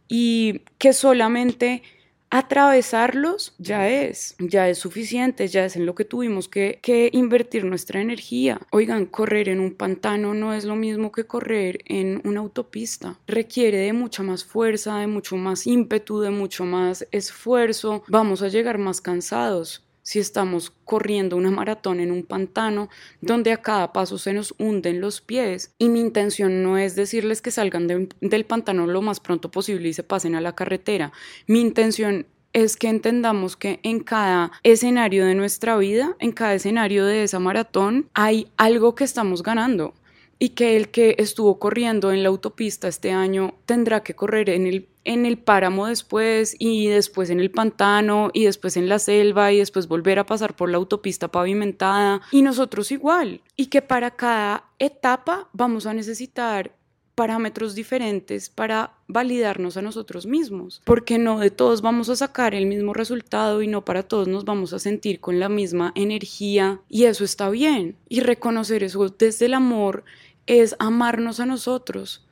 y 0.07 0.61
que 0.77 0.93
solamente 0.93 1.83
atravesarlos 2.31 3.53
ya 3.57 3.89
es, 3.89 4.35
ya 4.39 4.69
es 4.69 4.77
suficiente, 4.77 5.49
ya 5.49 5.65
es 5.65 5.75
en 5.75 5.85
lo 5.85 5.95
que 5.95 6.05
tuvimos 6.05 6.47
que, 6.47 6.79
que, 6.81 7.09
invertir 7.11 7.65
nuestra 7.65 7.99
energía. 7.99 8.59
Oigan, 8.71 9.05
correr 9.05 9.49
en 9.49 9.59
un 9.59 9.73
pantano 9.75 10.33
no 10.33 10.53
es 10.53 10.63
lo 10.63 10.77
mismo 10.77 11.11
que 11.11 11.25
correr 11.25 11.79
en 11.85 12.21
una 12.23 12.39
autopista. 12.39 13.19
Requiere 13.27 13.79
de 13.79 13.91
mucha 13.91 14.23
más 14.23 14.45
fuerza, 14.45 14.97
de 14.99 15.07
mucho 15.07 15.35
más 15.35 15.67
ímpetu, 15.67 16.21
de 16.21 16.29
mucho 16.29 16.63
más 16.63 17.05
esfuerzo. 17.11 18.01
Vamos 18.07 18.41
a 18.41 18.47
llegar 18.47 18.77
más 18.77 19.01
cansados 19.01 19.83
si 20.03 20.19
estamos 20.19 20.73
corriendo 20.85 21.37
una 21.37 21.51
maratón 21.51 21.99
en 21.99 22.11
un 22.11 22.23
pantano 22.23 22.89
donde 23.21 23.51
a 23.51 23.61
cada 23.61 23.93
paso 23.93 24.17
se 24.17 24.33
nos 24.33 24.53
hunden 24.57 25.01
los 25.01 25.21
pies. 25.21 25.73
Y 25.77 25.89
mi 25.89 25.99
intención 25.99 26.63
no 26.63 26.77
es 26.77 26.95
decirles 26.95 27.41
que 27.41 27.51
salgan 27.51 27.87
del 27.87 28.45
pantano 28.45 28.87
lo 28.87 29.01
más 29.01 29.19
pronto 29.19 29.51
posible 29.51 29.89
y 29.89 29.93
se 29.93 30.03
pasen 30.03 30.35
a 30.35 30.41
la 30.41 30.55
carretera. 30.55 31.11
Mi 31.47 31.61
intención 31.61 32.25
es 32.53 32.75
que 32.75 32.89
entendamos 32.89 33.55
que 33.55 33.79
en 33.83 34.01
cada 34.01 34.51
escenario 34.63 35.25
de 35.25 35.35
nuestra 35.35 35.77
vida, 35.77 36.15
en 36.19 36.31
cada 36.31 36.53
escenario 36.53 37.05
de 37.05 37.23
esa 37.23 37.39
maratón, 37.39 38.09
hay 38.13 38.51
algo 38.57 38.95
que 38.95 39.05
estamos 39.05 39.43
ganando 39.43 39.93
y 40.41 40.49
que 40.49 40.75
el 40.75 40.89
que 40.89 41.13
estuvo 41.19 41.59
corriendo 41.59 42.11
en 42.11 42.23
la 42.23 42.29
autopista 42.29 42.87
este 42.87 43.11
año 43.11 43.53
tendrá 43.67 44.01
que 44.01 44.15
correr 44.15 44.49
en 44.49 44.65
el 44.65 44.87
en 45.03 45.27
el 45.27 45.37
páramo 45.37 45.85
después 45.85 46.55
y 46.57 46.87
después 46.87 47.29
en 47.29 47.39
el 47.39 47.51
pantano 47.51 48.31
y 48.33 48.45
después 48.45 48.75
en 48.75 48.89
la 48.89 48.97
selva 48.97 49.51
y 49.51 49.59
después 49.59 49.87
volver 49.87 50.17
a 50.17 50.25
pasar 50.25 50.55
por 50.55 50.69
la 50.69 50.77
autopista 50.77 51.27
pavimentada 51.27 52.21
y 52.31 52.41
nosotros 52.41 52.91
igual. 52.91 53.41
Y 53.55 53.67
que 53.67 53.83
para 53.83 54.11
cada 54.11 54.65
etapa 54.79 55.47
vamos 55.53 55.85
a 55.85 55.93
necesitar 55.93 56.75
parámetros 57.15 57.75
diferentes 57.75 58.49
para 58.49 58.93
validarnos 59.07 59.77
a 59.77 59.81
nosotros 59.81 60.25
mismos, 60.25 60.81
porque 60.85 61.17
no 61.17 61.39
de 61.39 61.51
todos 61.51 61.81
vamos 61.81 62.09
a 62.09 62.15
sacar 62.15 62.55
el 62.55 62.65
mismo 62.65 62.93
resultado 62.93 63.61
y 63.61 63.67
no 63.67 63.83
para 63.85 64.03
todos 64.03 64.27
nos 64.27 64.45
vamos 64.45 64.73
a 64.73 64.79
sentir 64.79 65.19
con 65.19 65.39
la 65.39 65.49
misma 65.49 65.91
energía 65.95 66.81
y 66.89 67.03
eso 67.03 67.23
está 67.23 67.49
bien. 67.49 67.95
Y 68.09 68.21
reconocer 68.21 68.83
eso 68.83 69.07
desde 69.09 69.45
el 69.45 69.53
amor 69.53 70.03
es 70.51 70.75
amarnos 70.79 71.39
a 71.39 71.45
nosotros. 71.45 72.25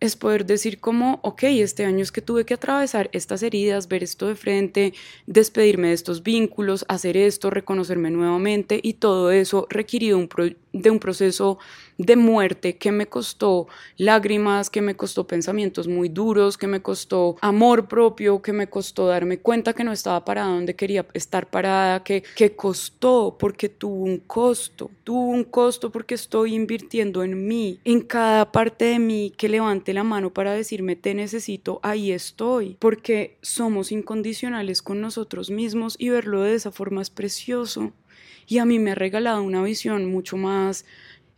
Es 0.00 0.16
poder 0.16 0.46
decir 0.46 0.80
como, 0.80 1.20
ok, 1.22 1.44
este 1.44 1.84
año 1.84 2.02
es 2.02 2.10
que 2.10 2.20
tuve 2.20 2.44
que 2.44 2.54
atravesar 2.54 3.08
estas 3.12 3.44
heridas, 3.44 3.86
ver 3.86 4.02
esto 4.02 4.26
de 4.26 4.34
frente, 4.34 4.94
despedirme 5.28 5.88
de 5.88 5.94
estos 5.94 6.24
vínculos, 6.24 6.84
hacer 6.88 7.16
esto, 7.16 7.50
reconocerme 7.50 8.10
nuevamente 8.10 8.80
y 8.82 8.94
todo 8.94 9.30
eso 9.30 9.68
requirió 9.70 10.18
un, 10.18 10.28
de 10.72 10.90
un 10.90 10.98
proceso 10.98 11.60
de 12.04 12.16
muerte 12.16 12.76
que 12.76 12.92
me 12.92 13.06
costó 13.06 13.66
lágrimas, 13.96 14.70
que 14.70 14.82
me 14.82 14.94
costó 14.96 15.26
pensamientos 15.26 15.88
muy 15.88 16.08
duros, 16.08 16.58
que 16.58 16.66
me 16.66 16.82
costó 16.82 17.36
amor 17.40 17.88
propio, 17.88 18.42
que 18.42 18.52
me 18.52 18.68
costó 18.68 19.06
darme 19.06 19.38
cuenta 19.38 19.72
que 19.72 19.84
no 19.84 19.92
estaba 19.92 20.24
parada 20.24 20.48
donde 20.48 20.74
quería 20.74 21.06
estar 21.14 21.48
parada, 21.50 22.02
que, 22.02 22.22
que 22.36 22.54
costó 22.54 23.36
porque 23.38 23.68
tuvo 23.68 24.04
un 24.04 24.18
costo, 24.18 24.90
tuvo 25.04 25.26
un 25.26 25.44
costo 25.44 25.90
porque 25.90 26.14
estoy 26.14 26.54
invirtiendo 26.54 27.22
en 27.22 27.46
mí, 27.46 27.78
en 27.84 28.00
cada 28.00 28.52
parte 28.52 28.86
de 28.86 28.98
mí 28.98 29.32
que 29.36 29.48
levante 29.48 29.92
la 29.92 30.04
mano 30.04 30.32
para 30.32 30.52
decirme 30.52 30.96
te 30.96 31.14
necesito, 31.14 31.80
ahí 31.82 32.12
estoy, 32.12 32.76
porque 32.78 33.38
somos 33.42 33.92
incondicionales 33.92 34.82
con 34.82 35.00
nosotros 35.00 35.50
mismos 35.50 35.96
y 35.98 36.08
verlo 36.08 36.42
de 36.42 36.54
esa 36.54 36.70
forma 36.70 37.02
es 37.02 37.10
precioso. 37.10 37.92
Y 38.46 38.58
a 38.58 38.64
mí 38.64 38.78
me 38.78 38.90
ha 38.92 38.94
regalado 38.94 39.42
una 39.42 39.62
visión 39.62 40.10
mucho 40.10 40.36
más 40.36 40.84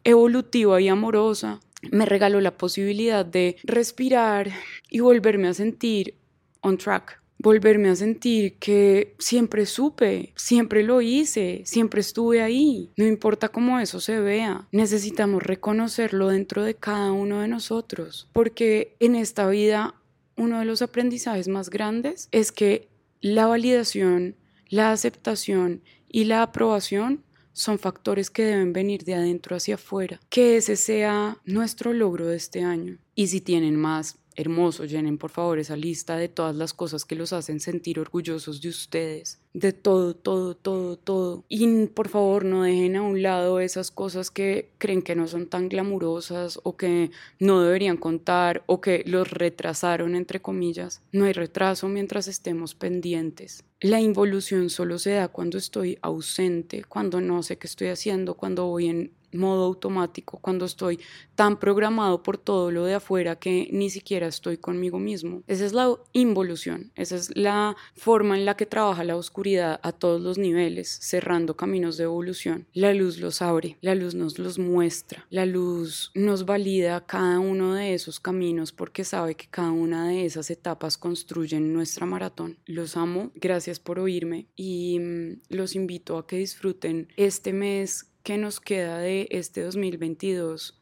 evolutiva 0.05 0.81
y 0.81 0.89
amorosa. 0.89 1.61
Me 1.91 2.07
regaló 2.07 2.41
la 2.41 2.57
posibilidad 2.57 3.27
de 3.27 3.57
respirar 3.65 4.51
y 4.89 5.01
volverme 5.01 5.49
a 5.49 5.55
sentir 5.55 6.15
on 6.61 6.79
track, 6.79 7.21
volverme 7.39 7.91
a 7.91 7.97
sentir 7.97 8.57
que 8.59 9.15
siempre 9.19 9.67
supe, 9.67 10.33
siempre 10.35 10.83
lo 10.83 11.03
hice, 11.03 11.63
siempre 11.67 12.01
estuve 12.01 12.41
ahí, 12.41 12.91
no 12.97 13.05
importa 13.05 13.51
cómo 13.51 13.81
eso 13.81 14.01
se 14.01 14.19
vea, 14.19 14.67
necesitamos 14.73 15.43
reconocerlo 15.43 16.29
dentro 16.29 16.63
de 16.63 16.75
cada 16.75 17.13
uno 17.13 17.43
de 17.43 17.49
nosotros, 17.49 18.31
porque 18.33 18.97
en 18.99 19.15
esta 19.15 19.47
vida 19.49 19.95
uno 20.37 20.59
de 20.59 20.65
los 20.65 20.81
aprendizajes 20.81 21.49
más 21.49 21.69
grandes 21.69 22.29
es 22.33 22.51
que 22.51 22.89
la 23.21 23.47
validación, 23.47 24.37
la 24.69 24.91
aceptación 24.93 25.83
y 26.09 26.25
la 26.25 26.43
aprobación 26.43 27.23
son 27.55 27.79
factores 27.79 28.29
que 28.29 28.45
deben 28.45 28.75
venir 28.75 29.05
de 29.05 29.15
adentro 29.15 29.57
hacia 29.57 29.77
afuera. 29.77 30.21
Que 30.29 30.59
ese 30.59 30.77
sea 30.77 31.39
nuestro 31.47 31.95
logro 31.95 32.27
de 32.27 32.37
este 32.37 32.63
año. 32.63 32.99
Y 33.15 33.29
si 33.29 33.41
tienen 33.41 33.77
más 33.77 34.19
hermoso, 34.37 34.85
llenen 34.85 35.17
por 35.17 35.31
favor 35.31 35.59
esa 35.59 35.77
lista 35.77 36.17
de 36.17 36.29
todas 36.29 36.57
las 36.57 36.75
cosas 36.75 37.05
que 37.05 37.15
los 37.15 37.33
hacen 37.33 37.61
sentir 37.61 37.99
orgullosos 37.99 38.61
de 38.61 38.69
ustedes, 38.69 39.41
de 39.55 39.73
todo, 39.73 40.15
todo, 40.15 40.57
todo, 40.57 40.97
todo. 40.97 41.45
Y 41.49 41.87
por 41.87 42.09
favor 42.09 42.45
no 42.45 42.65
dejen 42.65 42.97
a 42.97 43.03
un 43.03 43.23
lado 43.23 43.61
esas 43.61 43.91
cosas 43.91 44.31
que 44.31 44.71
creen 44.79 45.01
que 45.01 45.15
no 45.15 45.29
son 45.29 45.47
tan 45.47 45.69
glamurosas 45.69 46.59
o 46.65 46.77
que 46.77 47.13
no 47.39 47.63
deberían 47.63 47.97
contar 47.97 48.65
o 48.67 48.81
que 48.81 49.05
los 49.07 49.31
retrasaron, 49.31 50.17
entre 50.17 50.43
comillas. 50.43 51.03
No 51.13 51.25
hay 51.25 51.33
retraso 51.33 51.89
mientras 51.89 52.27
estemos 52.27 52.75
pendientes. 52.75 53.65
La 53.81 54.01
involución 54.01 54.71
solo 54.71 54.99
se 54.99 55.13
da 55.13 55.29
cuando 55.29 55.57
estoy 55.57 55.99
ausente, 56.03 56.85
cuando 56.85 57.21
no 57.21 57.43
sé 57.43 57.57
qué 57.57 57.67
estoy 57.67 57.89
haciendo, 57.89 58.35
cuando 58.35 58.67
voy 58.67 58.89
en 58.89 59.13
modo 59.35 59.65
automático, 59.65 60.39
cuando 60.39 60.65
estoy 60.65 61.01
tan 61.35 61.59
programado 61.59 62.23
por 62.23 62.39
todo 62.39 62.71
lo 62.71 62.85
de 62.85 62.95
afuera 62.95 63.37
que 63.37 63.69
ni 63.73 63.91
siquiera 63.91 64.27
estoy 64.27 64.57
conmigo 64.57 64.99
mismo. 64.99 65.43
Esa 65.47 65.67
es 65.67 65.73
la 65.73 65.95
involución, 66.13 66.93
esa 66.95 67.17
es 67.17 67.37
la 67.37 67.77
forma 67.95 68.37
en 68.39 68.45
la 68.45 68.57
que 68.57 68.67
trabaja 68.67 69.05
la 69.05 69.17
oscuridad 69.17 69.44
a 69.45 69.93
todos 69.93 70.23
los 70.23 70.39
niveles, 70.39 70.89
cerrando 71.03 71.55
caminos 71.55 71.99
de 71.99 72.05
evolución. 72.05 72.67
La 72.73 72.95
luz 72.95 73.19
los 73.19 73.43
abre, 73.43 73.77
la 73.83 73.95
luz 73.95 74.15
nos 74.15 74.39
los 74.39 74.59
muestra, 74.59 75.27
la 75.29 75.45
luz 75.45 76.11
nos 76.15 76.47
valida 76.47 77.05
cada 77.05 77.41
uno 77.41 77.75
de 77.75 77.93
esos 77.93 78.21
caminos 78.21 78.73
porque 78.73 79.05
sabe 79.05 79.35
que 79.35 79.47
cada 79.51 79.71
una 79.71 80.09
de 80.09 80.25
esas 80.25 80.51
etapas 80.51 80.97
construyen 80.97 81.75
nuestra 81.75 82.07
maratón. 82.07 82.59
Los 82.65 82.97
amo, 82.97 83.33
gracias 83.35 83.79
por 83.81 83.99
oírme 83.99 84.47
y 84.57 84.99
mm, 84.99 85.41
los 85.51 85.75
invito 85.75 86.17
a 86.17 86.27
que 86.27 86.39
disfruten 86.39 87.09
este 87.17 87.53
mes 87.53 88.11
que 88.23 88.39
nos 88.39 88.61
queda 88.61 88.99
de 88.99 89.29
este 89.31 89.61
2022 89.61 90.81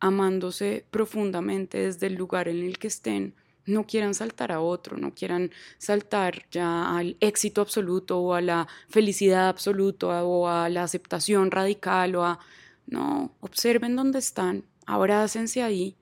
amándose 0.00 0.86
profundamente 0.92 1.78
desde 1.78 2.06
el 2.06 2.14
lugar 2.14 2.46
en 2.46 2.64
el 2.64 2.78
que 2.78 2.86
estén, 2.86 3.34
no 3.68 3.86
quieran 3.86 4.14
saltar 4.14 4.52
a 4.52 4.60
otro, 4.60 4.96
no 4.96 5.14
quieran 5.14 5.50
saltar 5.78 6.46
ya 6.50 6.96
al 6.96 7.16
éxito 7.20 7.60
absoluto 7.60 8.18
o 8.18 8.34
a 8.34 8.40
la 8.40 8.68
felicidad 8.88 9.48
absoluta 9.48 10.24
o 10.24 10.48
a 10.48 10.68
la 10.68 10.82
aceptación 10.82 11.50
radical 11.50 12.16
o 12.16 12.24
a... 12.24 12.38
No, 12.86 13.32
observen 13.40 13.96
dónde 13.96 14.18
están, 14.18 14.64
abrácense 14.86 15.62
ahí, 15.62 15.94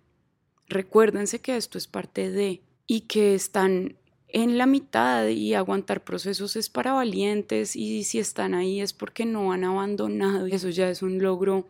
recuérdense 0.69 1.41
que 1.41 1.57
esto 1.57 1.79
es 1.79 1.89
parte 1.89 2.31
de 2.31 2.63
y 2.87 3.01
que 3.03 3.35
están 3.35 3.97
en 4.29 4.59
la 4.59 4.67
mitad 4.67 5.27
y 5.29 5.55
aguantar 5.55 6.05
procesos 6.05 6.57
es 6.57 6.69
para 6.69 6.93
valientes 6.93 7.77
y 7.77 8.05
si 8.05 8.19
están 8.19 8.55
ahí 8.55 8.81
es 8.81 8.93
porque 8.93 9.25
no 9.25 9.53
han 9.53 9.65
abandonado. 9.65 10.47
Eso 10.47 10.69
ya 10.69 10.91
es 10.91 11.03
un 11.03 11.23
logro 11.23 11.69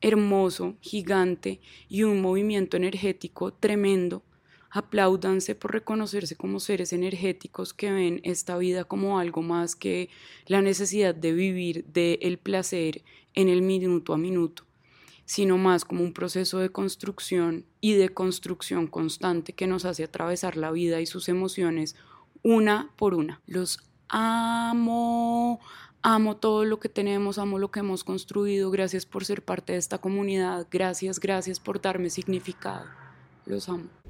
hermoso, 0.00 0.76
gigante 0.80 1.60
y 1.88 2.02
un 2.02 2.20
movimiento 2.20 2.76
energético 2.76 3.52
tremendo. 3.52 4.22
Apláudanse 4.76 5.54
por 5.54 5.72
reconocerse 5.72 6.34
como 6.34 6.58
seres 6.58 6.92
energéticos 6.92 7.72
que 7.72 7.92
ven 7.92 8.20
esta 8.24 8.58
vida 8.58 8.82
como 8.84 9.20
algo 9.20 9.40
más 9.40 9.76
que 9.76 10.10
la 10.46 10.62
necesidad 10.62 11.14
de 11.14 11.32
vivir 11.32 11.84
del 11.84 12.18
el 12.20 12.38
placer 12.38 13.02
en 13.34 13.48
el 13.48 13.62
minuto 13.62 14.12
a 14.12 14.18
minuto 14.18 14.64
sino 15.26 15.56
más 15.56 15.84
como 15.84 16.02
un 16.02 16.12
proceso 16.12 16.58
de 16.58 16.70
construcción 16.70 17.64
y 17.80 17.94
de 17.94 18.10
construcción 18.10 18.86
constante 18.86 19.52
que 19.52 19.66
nos 19.66 19.84
hace 19.84 20.04
atravesar 20.04 20.56
la 20.56 20.70
vida 20.70 21.00
y 21.00 21.06
sus 21.06 21.28
emociones 21.28 21.96
una 22.42 22.90
por 22.96 23.14
una. 23.14 23.40
Los 23.46 23.78
amo, 24.08 25.60
amo 26.02 26.36
todo 26.36 26.64
lo 26.64 26.78
que 26.78 26.88
tenemos, 26.88 27.38
amo 27.38 27.58
lo 27.58 27.70
que 27.70 27.80
hemos 27.80 28.04
construido, 28.04 28.70
gracias 28.70 29.06
por 29.06 29.24
ser 29.24 29.42
parte 29.42 29.72
de 29.72 29.78
esta 29.78 29.98
comunidad, 29.98 30.66
gracias, 30.70 31.18
gracias 31.18 31.58
por 31.58 31.80
darme 31.80 32.10
significado. 32.10 32.86
Los 33.46 33.68
amo. 33.68 34.03